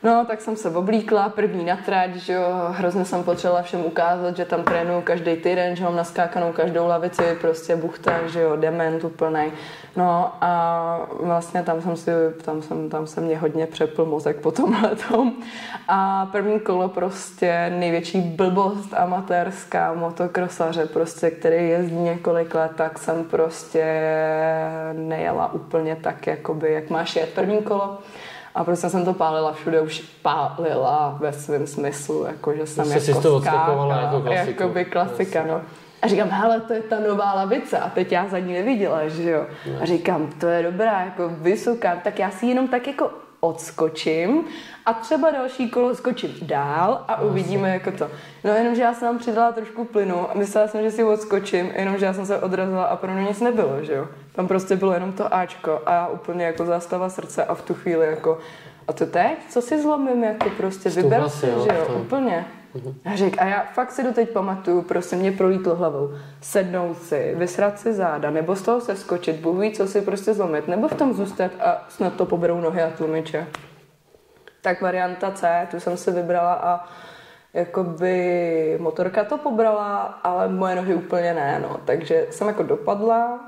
[0.05, 4.37] No, tak jsem se oblíkla, první na trať, že jo, hrozně jsem potřebovala všem ukázat,
[4.37, 9.05] že tam trénuju každý týden, že mám naskákanou každou lavici, prostě buchta, že jo, dement
[9.05, 9.53] úplnej.
[9.97, 12.11] No a vlastně tam jsem si,
[12.45, 14.77] tam jsem, tam se mě hodně přepl mozek po tom.
[15.89, 23.25] A první kolo prostě největší blbost amatérská motokrosaře, prostě, který jezdí několik let, tak jsem
[23.25, 23.85] prostě
[24.93, 27.99] nejela úplně tak, jakoby, jak máš jet první kolo.
[28.55, 33.11] A prostě jsem to pálila všude, už pálila ve svém smyslu, jako že jsem Jsi
[33.11, 34.63] jako si odskakovala jako klasiku.
[34.63, 35.61] Jako by klasika, no.
[36.03, 37.79] A říkám, hele, to je ta nová lavice.
[37.79, 39.47] A teď já za ní neviděla, že jo.
[39.81, 43.11] A říkám, to je dobrá, jako vysoká, tak já si jenom tak jako
[43.45, 44.45] odskočím
[44.87, 48.11] a třeba další kolo skočím dál a uvidíme jako to.
[48.45, 51.73] No jenom, že já jsem tam přidala trošku plynu a myslela jsem, že si odskočím,
[51.77, 54.09] jenom, že já jsem se odrazila a pro mě nic nebylo, že jo.
[54.33, 57.75] Tam prostě bylo jenom to Ačko a já úplně jako zástava srdce a v tu
[57.75, 58.39] chvíli jako
[58.89, 59.39] a to teď?
[59.49, 60.25] Co si zlomím?
[60.25, 62.45] Jako prostě vyber si, jo, že jo, to- úplně.
[63.05, 66.11] A řek, a já fakt si doteď pamatuju, prostě mě prolítlo hlavou.
[66.41, 70.35] Sednout si, vysrat si záda, nebo z toho se skočit, Bůh ví, co si prostě
[70.35, 73.47] zlomit, nebo v tom zůstat a snad to poberou nohy a tlumiče.
[74.63, 76.89] Tak varianta C, tu jsem si vybrala a
[77.55, 81.81] jakoby motorka to pobrala, ale moje nohy úplně ne, no.
[81.85, 83.41] Takže jsem jako dopadla,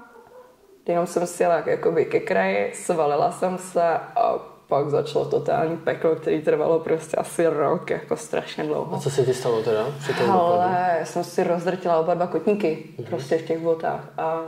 [0.87, 3.83] jenom jsem si jela jakoby ke kraji, svalila jsem se
[4.17, 8.97] a pak začalo totální peklo, který trvalo prostě asi rok, jako strašně dlouho.
[8.97, 10.31] A co se ti stalo teda při tom?
[10.31, 14.43] Ale já jsem si rozdrtila oba dva kotníky prostě v těch botách a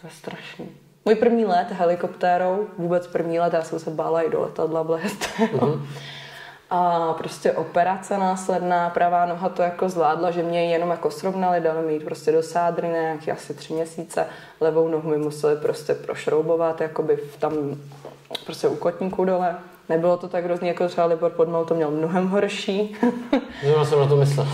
[0.00, 0.68] to je strašný.
[1.04, 5.28] Můj první let helikoptérou, vůbec první let, já jsem se bála i do letadla vlézt.
[5.52, 5.80] jo.
[6.72, 11.86] A prostě operace následná, pravá noha to jako zvládla, že mě jenom jako srovnali, dali
[11.86, 14.26] mi jít prostě do sádry nějaký asi tři měsíce,
[14.60, 17.52] levou nohu mi museli prostě prošroubovat, jakoby v tam
[18.46, 19.56] prostě u kotníku dole.
[19.88, 22.96] Nebylo to tak hrozný, jako třeba Libor Podmal to měl mnohem horší.
[23.64, 24.46] Zrovna jsem na to myslel.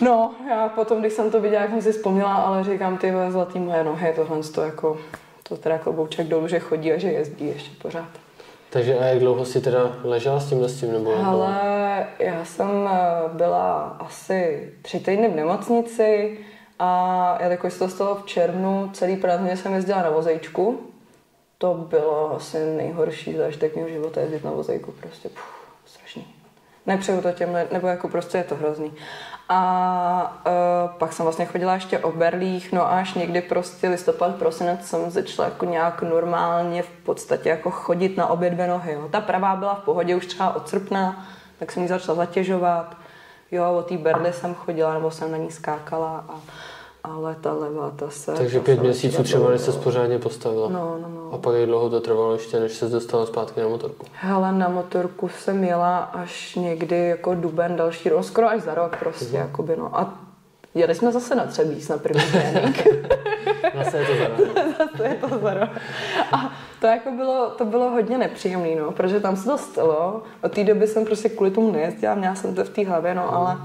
[0.00, 3.58] No, já potom, když jsem to viděla, jak jsem si vzpomněla, ale říkám, ty zlatý
[3.58, 4.96] moje nohy, tohle to jako,
[5.48, 8.08] to teda klobouček dolů, že chodí a že jezdí ještě pořád.
[8.70, 10.92] Takže a jak dlouho jsi teda ležela s tímhle s tím?
[10.92, 16.38] Nebo, Ale já jsem eh, byla asi tři týdny v nemocnici
[16.78, 20.89] a já jako to stalo v červnu, celý prázdniny jsem jezdila na vozejčku.
[21.62, 26.34] To bylo asi nejhorší zážitek mého života jezdit na vozejku, prostě puf, strašný.
[26.86, 28.92] Nepřeju to těm, nebo jako prostě je to hrozný.
[29.48, 34.86] A uh, pak jsem vlastně chodila ještě o berlích, no až někdy prostě listopad, prosinec
[34.86, 38.92] jsem začala jako nějak normálně v podstatě jako chodit na obě dvě nohy.
[38.92, 39.08] Jo.
[39.08, 41.26] Ta pravá byla v pohodě už třeba od srpna,
[41.58, 42.96] tak jsem ji začala zatěžovat.
[43.50, 46.40] Jo, o té berly jsem chodila, nebo jsem na ní skákala, a,
[47.04, 48.32] ale ta levá, ta se...
[48.32, 50.68] Takže ta pět měsíců třeba, než se pořádně postavila.
[50.68, 51.30] No, no, no.
[51.32, 54.06] A pak jak dlouho to trvalo ještě, než se dostala zpátky na motorku?
[54.12, 58.96] Hele, na motorku jsem jela až někdy jako duben další rok, skoro až za rok
[58.96, 59.36] prostě, Mhm.
[59.36, 59.98] jakoby, no.
[59.98, 60.14] A
[60.74, 62.86] jeli jsme zase na Třebíc na první trénink.
[63.84, 64.74] Zase je to zaráží.
[64.78, 65.70] zase je to za rok.
[66.32, 70.22] A to jako bylo, to bylo hodně nepříjemné, no, protože tam se to stalo.
[70.42, 73.34] Od té doby jsem prostě kvůli tomu nejezdila, měla jsem to v té hlavě, no,
[73.34, 73.56] ale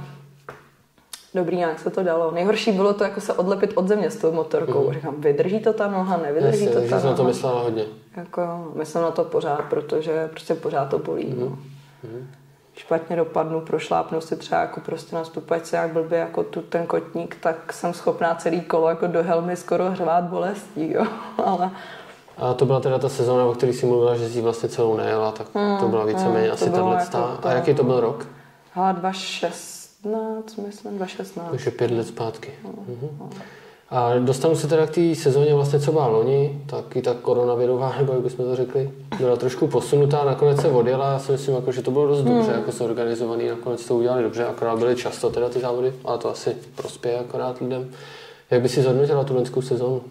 [1.36, 2.32] dobrý, nějak se to dalo.
[2.32, 4.94] Nejhorší bylo to jako se odlepit od země s tou motorkou.
[4.94, 7.28] Říkám, vydrží to ta noha, nevydrží Jasně, to ta jsem na to noha.
[7.28, 7.84] myslela hodně.
[8.18, 11.26] Jako, myslím na to pořád, protože prostě pořád to bolí.
[11.26, 11.40] Mhm.
[11.40, 11.58] No.
[12.78, 17.38] Špatně dopadnu, prošlápnu si třeba jako prostě na stupačce jak blbě jako tu ten kotník,
[17.42, 21.06] tak jsem schopná celý kolo jako do helmy skoro hřvát bolestí, jo.
[21.46, 21.72] Ale
[22.38, 25.32] A to byla teda ta sezóna, o které jsi mluvila, že jsi vlastně celou nejela,
[25.32, 25.48] tak
[25.80, 28.28] to byla víceméně to asi tahle jako to- A jaký to byl rok?
[28.72, 28.94] hele,
[30.06, 31.50] 2016, myslím, 2016.
[31.50, 32.52] Takže pět let zpátky.
[32.64, 33.30] Mhm.
[33.90, 37.96] A dostanu se teda k té sezóně vlastně, co byla loni, tak i ta koronavirová,
[37.98, 41.72] nebo jak bychom to řekli, byla trošku posunutá, nakonec se odjela, já si myslím, jako,
[41.72, 45.50] že to bylo dost dobře, jako zorganizovaný, nakonec to udělali dobře, akorát byly často teda
[45.50, 47.92] ty závody, ale to asi prospěje akorát lidem.
[48.52, 50.02] Jak by si zhodnotila tu loňskou sezónu?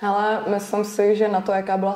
[0.00, 1.94] Hele, myslím si, že na to, jaká byla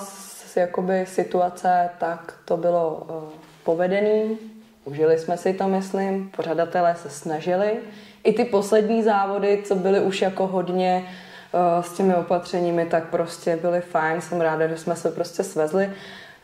[0.56, 3.16] jakoby situace, tak to bylo uh,
[3.64, 4.38] povedený.
[4.84, 6.30] Užili jsme si to, myslím.
[6.36, 7.76] Pořadatelé se snažili.
[8.24, 11.04] I ty poslední závody, co byly už jako hodně
[11.52, 14.20] uh, s těmi opatřeními, tak prostě byly fajn.
[14.20, 15.90] Jsem ráda, že jsme se prostě svezli.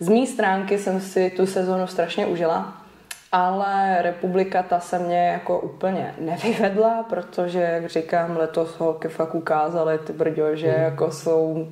[0.01, 2.77] Z mé stránky jsem si tu sezonu strašně užila.
[3.33, 9.99] Ale republika ta se mě jako úplně nevyvedla, protože, jak říkám, letos holky fakt ukázaly
[9.99, 11.69] ty brďo, že jako jsou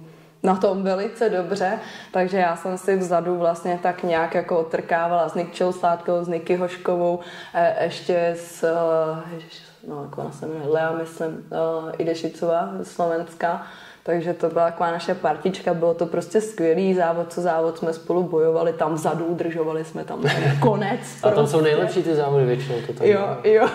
[0.49, 1.79] na tom velice dobře,
[2.13, 6.57] takže já jsem si vzadu vlastně tak nějak jako otrkávala s Nikčou Sládkovou, s Niky
[6.57, 7.21] Hoškovou,
[7.55, 13.67] eh, ještě s, eh, ježiš, no jak ona se jmenuje, Lea, myslím, eh, Idešicová Slovenska,
[14.09, 18.23] takže to byla taková naše partička, bylo to prostě skvělý závod, co závod jsme spolu
[18.23, 20.23] bojovali, tam vzadu udržovali jsme tam
[20.61, 21.01] konec.
[21.23, 21.75] A tam jsou prostě.
[21.75, 22.75] nejlepší ty závody většinou.
[22.87, 23.69] To tam Jo, jo,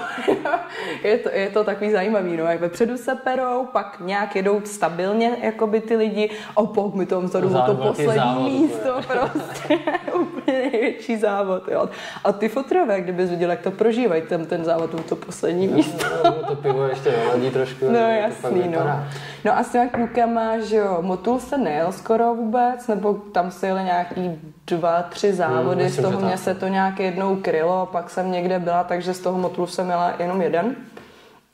[1.04, 5.38] je to, je to takový zajímavý, no, jak vepředu se perou, pak nějak jedou stabilně,
[5.42, 9.80] jakoby ty lidi, a pak mi tam vzadu o to poslední závod, místo, prostě,
[10.20, 11.90] úplně největší závod, jo.
[12.24, 16.06] A ty fotrové, kdybys viděl, jak to prožívají, ten, ten závod, to poslední místo.
[16.26, 17.86] No, to pivo ještě naladí trošku.
[17.92, 19.04] No jasný, no.
[19.46, 23.68] No a s těma klukama, že jo, Motul se nejel skoro vůbec, nebo tam se
[23.68, 26.40] jeli nějaký dva, tři závody, Hmm, z toho mě tak.
[26.40, 30.14] se to nějak jednou krylo, pak jsem někde byla, takže z toho Motulu jsem měla
[30.20, 30.76] jenom jeden.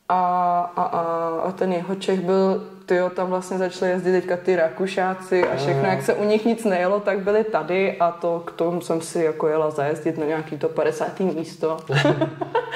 [0.09, 1.01] A, a, a,
[1.47, 5.83] a ten jeho Čech byl, tyjo, tam vlastně začali jezdit teďka ty Rakušáci a všechno,
[5.89, 9.23] jak se u nich nic nejelo, tak byli tady a to k tomu jsem si
[9.23, 11.19] jako jela zajezdit na nějaký to 50.
[11.19, 11.77] místo.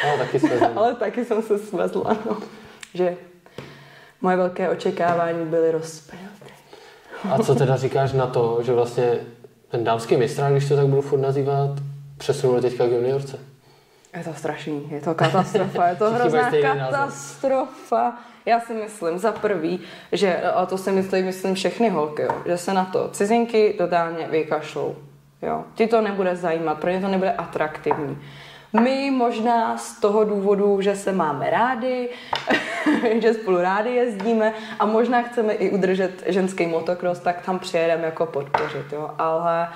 [0.06, 0.40] No, taky
[0.76, 2.38] Ale taky jsem se svezla, no.
[2.94, 3.18] Že
[4.24, 6.24] moje velké očekávání byly rozpěty.
[7.32, 9.20] A co teda říkáš na to, že vlastně
[9.70, 11.70] ten dámský mistrák, když to tak budu furt nazývat,
[12.18, 13.40] přesunuli teďka k juniorce?
[14.18, 18.18] Je to strašný, je to katastrofa, je to hrozná katastrofa.
[18.46, 19.80] Já si myslím za prvý,
[20.12, 24.28] že, a to si myslí, myslím všechny holky, jo, že se na to cizinky totálně
[24.28, 24.96] vykašlou.
[25.42, 25.64] Jo.
[25.76, 28.18] Ti to nebude zajímat, pro ně to nebude atraktivní.
[28.82, 32.10] My možná z toho důvodu, že se máme rádi,
[33.22, 38.26] že spolu rádi jezdíme a možná chceme i udržet ženský motocross, tak tam přijedeme jako
[38.26, 39.10] podpořit, jo.
[39.20, 39.68] Ale,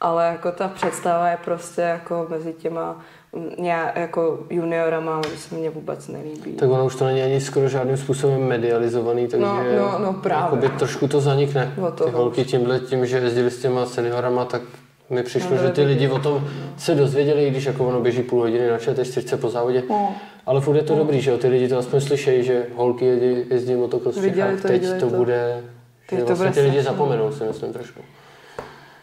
[0.00, 2.96] ale jako ta představa je prostě jako mezi těma
[3.32, 6.52] mm, já jako juniorama se mně vůbec nelíbí.
[6.52, 10.44] Tak ono už to není ani skoro žádným způsobem medializovaný, takže No, no, no, právě.
[10.44, 11.74] jakoby trošku to zanikne.
[12.04, 14.62] Ty holky tímhle tím, že jezdili s těma seniorama, tak
[15.10, 18.22] mi přišlo, No, že ty lidi o tom se dozvěděli, i když jako ono běží
[18.22, 19.82] půl hodiny na čtyřce po závodě.
[19.90, 20.14] No.
[20.46, 23.44] Ale furt je to dobrý, že jo, ty lidi to aspoň slyšejí, že holky jezdí,
[23.50, 24.60] jezdí motocross v Čechách.
[24.62, 25.16] to, teď to, to.
[25.16, 25.62] bude,
[26.08, 26.96] Teď to vlastně bude ty lidi strašný.
[26.96, 28.00] zapomenou, si myslím trošku.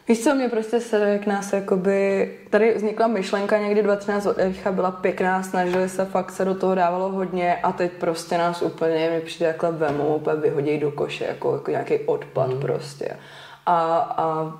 [0.08, 4.72] Víš co, mě prostě se jak nás jakoby, tady vznikla myšlenka někdy 2013 od Evicha,
[4.72, 9.10] byla pěkná, snažili se, fakt se do toho dávalo hodně a teď prostě nás úplně,
[9.10, 12.60] mi přijde takhle vemou, úplně vyhodí do koše, jako, jako nějaký odpad mm.
[12.60, 13.18] prostě.
[13.66, 14.54] A, a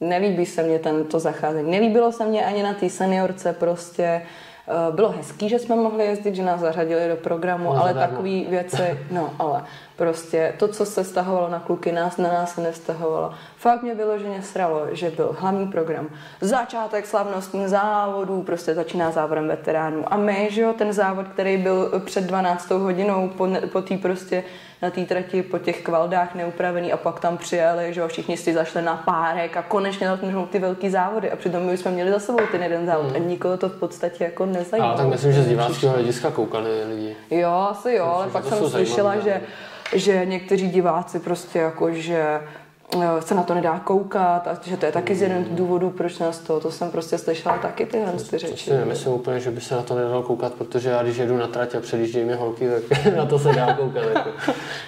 [0.00, 1.70] nelíbí se mně tento zacházení.
[1.70, 6.34] Nelíbilo se mně ani na té seniorce prostě, eh, bylo hezký, že jsme mohli jezdit,
[6.34, 8.10] že nás zařadili do programu, No, ale zadarmo.
[8.16, 9.64] takový věci, no ale
[10.00, 13.32] prostě to, co se stahovalo na kluky, nás na nás se nevztahovalo.
[13.56, 16.08] Fakt mě vyloženě sralo, že byl hlavní program,
[16.40, 20.04] začátek slavnostních závodů, prostě začíná závodem veteránů.
[20.12, 24.44] A my, že jo, ten závod, který byl před 12 hodinou po, po té prostě
[24.82, 28.54] na té trati po těch kvaldách neupravený a pak tam přijeli, že jo, všichni si
[28.54, 32.10] zašli na párek a konečně začnou ty velký závody a přitom my už jsme měli
[32.10, 34.92] za sebou ten jeden závod a nikoho to v podstatě jako nezajímalo.
[34.92, 37.16] Ale tak myslím, že z diváckého hlediska koukali lidi.
[37.30, 39.40] Jo, asi jo, ale pak jsem slyšela, že,
[39.92, 42.40] že někteří diváci prostě jako, že
[43.20, 46.18] se na to nedá koukat a že to je taky z jeden z důvodů, proč
[46.18, 48.70] nás to, to jsem prostě slyšela taky tyhle ty řeči.
[48.72, 51.74] nemyslím úplně, že by se na to nedalo koukat, protože já když jedu na trať
[51.74, 54.04] a předjíždějí mě holky, tak na to se dá koukat.
[54.14, 54.30] Jako.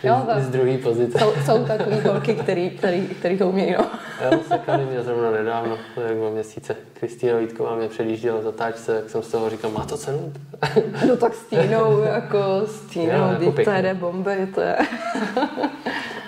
[0.03, 0.23] Jo.
[0.39, 1.19] I z druhé pozice.
[1.19, 3.87] Jsou, jsou takový holky, který, který, který to umějí, no.
[4.25, 6.77] Jo, sekali mě zrovna nedávno, jak dva měsíce.
[6.93, 10.33] Kristýna Vítková mě předjížděla v zatáčce, jak jsem z toho říkal, má to cenu?
[11.09, 14.77] No tak s Tínou, jako s Tínou, Jo, jako to jde bomby, to je...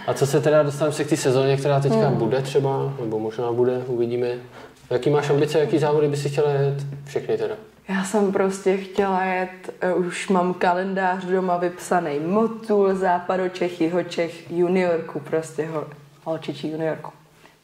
[0.07, 3.53] A co se teda dostaneme se k té sezóně, která teďka bude třeba, nebo možná
[3.53, 4.29] bude, uvidíme.
[4.91, 6.75] Jaký máš ambice, jaký závody by si chtěla jet?
[7.05, 7.55] Všechny teda.
[7.89, 15.21] Já jsem prostě chtěla jet, eh, už mám kalendář doma vypsaný Motul, Západočech, Jihočech, juniorku,
[15.21, 15.85] prostě hol,
[16.25, 17.11] holčičí juniorku.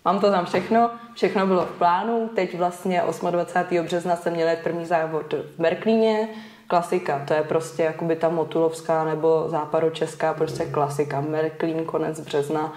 [0.04, 3.82] Mám to tam všechno, všechno bylo v plánu, teď vlastně 28.
[3.82, 6.28] března jsem měla jet první závod v Merklíně,
[6.70, 12.72] klasika, to je prostě jakoby ta motulovská nebo západočeská prostě klasika, Merklín, konec března,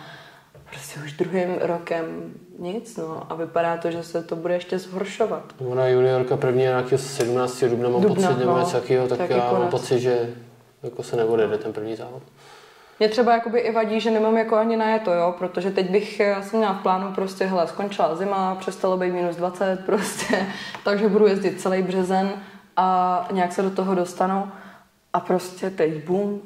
[0.70, 2.06] prostě už druhým rokem
[2.60, 5.44] nic, no a vypadá to, že se to bude ještě zhoršovat.
[5.68, 7.64] Ona juniorka první je nějakého 17.
[7.64, 8.60] dubna, mám Dubna, pocit, nebo no.
[8.60, 9.72] něco takového, tak Taky já mám konec.
[9.72, 10.30] pocit, že
[10.84, 12.24] jako se neodjede ten první závod.
[13.00, 16.20] Mě třeba jakoby i vadí, že nemám jako ani na to, jo, protože teď bych,
[16.20, 20.46] já jsem měla v plánu prostě, hele, skončila zima, přestalo být minus 20 prostě,
[20.84, 22.30] takže budu jezdit celý březen
[22.78, 24.48] a nějak se do toho dostanu
[25.14, 26.42] a prostě teď bum,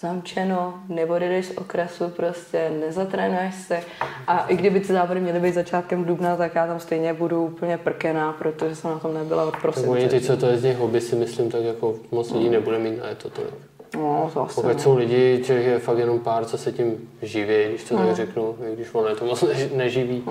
[0.00, 3.80] zamčeno, neodjedeš z okresu, prostě nezatrénuješ se
[4.26, 7.78] a i kdyby ty závody měly být začátkem dubna, tak já tam stejně budu úplně
[7.78, 10.08] prkená, protože jsem na tom nebyla od Tak oni prosince.
[10.08, 13.30] teď, co to jezdí hobby, si myslím, tak jako moc lidí nebude mít na to
[13.30, 13.54] tolik.
[13.96, 14.78] No, to asi Pokud ne.
[14.78, 18.06] jsou lidi, že je fakt jenom pár, co se tím živí, když to Hmm.
[18.06, 20.24] tak řeknu, i když ono je to moc než- neživí,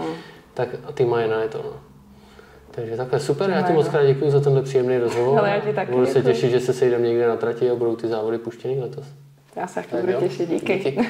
[0.54, 1.58] tak ty mají na to.
[1.58, 1.74] No.
[2.72, 3.92] Takže takhle super, já ti moc no.
[3.92, 5.36] krát děkuji za tenhle příjemný rozhovor.
[5.36, 6.34] Hele, já ti taky Budu se děkuji.
[6.34, 9.06] těšit, že se sejdeme někde na trati a budou ty závody puštěný letos.
[9.56, 10.76] Já se taky Tak budu těšit, díky.
[10.78, 10.98] Díky.